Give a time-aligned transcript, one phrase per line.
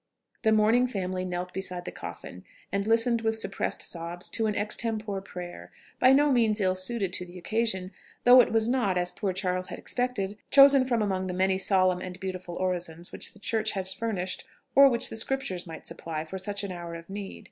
[0.41, 5.21] The mourning family knelt beside the coffin, and listened with suppressed sobs to an extempore
[5.21, 7.91] prayer, by no means ill suited to the occasion,
[8.23, 12.01] though it was not, as poor Charles had expected, chosen from among the many solemn
[12.01, 14.43] and beautiful orisons which the Church has furnished
[14.73, 17.39] or which the Scriptures might supply for such an hour of need.